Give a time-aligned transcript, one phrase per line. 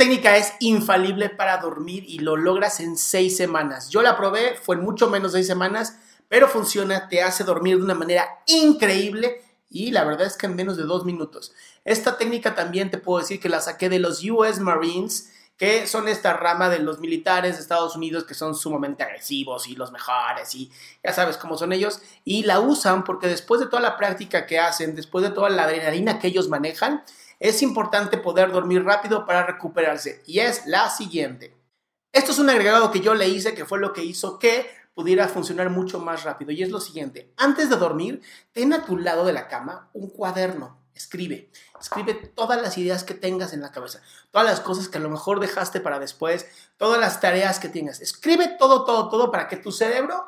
[0.00, 3.90] Técnica es infalible para dormir y lo logras en seis semanas.
[3.90, 7.76] Yo la probé, fue en mucho menos de seis semanas, pero funciona, te hace dormir
[7.76, 11.52] de una manera increíble y la verdad es que en menos de dos minutos.
[11.84, 16.08] Esta técnica también te puedo decir que la saqué de los US Marines, que son
[16.08, 20.54] esta rama de los militares de Estados Unidos que son sumamente agresivos y los mejores
[20.54, 20.72] y
[21.04, 24.58] ya sabes cómo son ellos y la usan porque después de toda la práctica que
[24.58, 27.02] hacen, después de toda la adrenalina que ellos manejan,
[27.40, 31.56] es importante poder dormir rápido para recuperarse y es la siguiente.
[32.12, 35.26] Esto es un agregado que yo le hice que fue lo que hizo que pudiera
[35.26, 37.32] funcionar mucho más rápido y es lo siguiente.
[37.38, 38.20] Antes de dormir,
[38.52, 40.78] ten a tu lado de la cama un cuaderno.
[40.94, 45.00] Escribe, escribe todas las ideas que tengas en la cabeza, todas las cosas que a
[45.00, 48.02] lo mejor dejaste para después, todas las tareas que tengas.
[48.02, 50.26] Escribe todo, todo, todo para que tu cerebro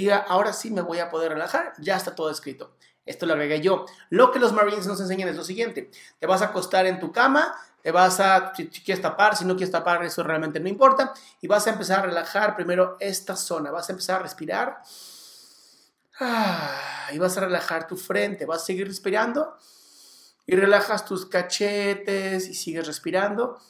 [0.00, 2.74] diga, ahora sí me voy a poder relajar, ya está todo escrito.
[3.06, 3.86] Esto lo agregué yo.
[4.10, 5.90] Lo que los Marines nos enseñan es lo siguiente.
[6.18, 9.56] Te vas a acostar en tu cama, te vas a, si, quieres tapar, si no
[9.56, 11.12] quieres tapar, eso realmente no importa.
[11.40, 13.70] Y vas a empezar a relajar primero esta zona.
[13.70, 14.82] Vas a empezar a respirar.
[16.18, 18.46] Ah, y vas a relajar tu frente.
[18.46, 19.56] Vas a seguir respirando.
[20.46, 23.60] Y relajas tus cachetes y sigues respirando.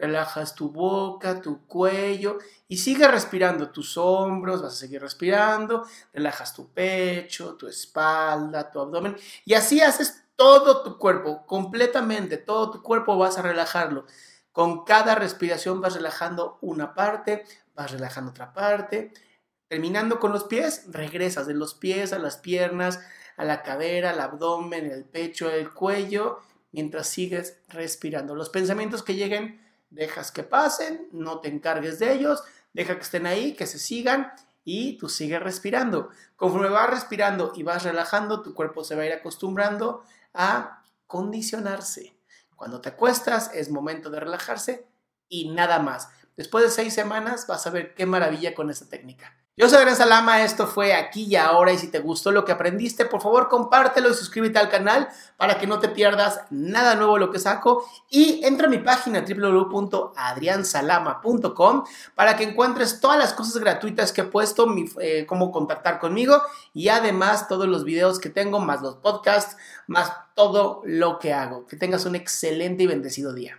[0.00, 2.38] Relajas tu boca, tu cuello
[2.68, 5.84] y sigue respirando tus hombros, vas a seguir respirando,
[6.14, 12.70] relajas tu pecho, tu espalda, tu abdomen y así haces todo tu cuerpo, completamente, todo
[12.70, 14.06] tu cuerpo vas a relajarlo.
[14.52, 17.44] Con cada respiración vas relajando una parte,
[17.74, 19.12] vas relajando otra parte.
[19.68, 23.00] Terminando con los pies, regresas de los pies a las piernas,
[23.36, 26.40] a la cadera, al abdomen, el pecho, el cuello,
[26.72, 28.34] mientras sigues respirando.
[28.34, 32.42] Los pensamientos que lleguen dejas que pasen, no te encargues de ellos,
[32.72, 34.32] deja que estén ahí, que se sigan
[34.64, 36.10] y tú sigues respirando.
[36.36, 42.16] Conforme vas respirando y vas relajando, tu cuerpo se va a ir acostumbrando a condicionarse.
[42.56, 44.86] Cuando te acuestas es momento de relajarse
[45.28, 46.08] y nada más.
[46.36, 49.36] Después de seis semanas vas a ver qué maravilla con esta técnica.
[49.56, 52.52] Yo soy Adrián Salama, esto fue aquí y ahora y si te gustó lo que
[52.52, 57.18] aprendiste, por favor compártelo y suscríbete al canal para que no te pierdas nada nuevo
[57.18, 61.84] lo que saco y entra a mi página www.adriansalama.com
[62.14, 64.66] para que encuentres todas las cosas gratuitas que he puesto,
[65.00, 66.40] eh, cómo contactar conmigo
[66.72, 71.66] y además todos los videos que tengo, más los podcasts, más todo lo que hago.
[71.66, 73.58] Que tengas un excelente y bendecido día.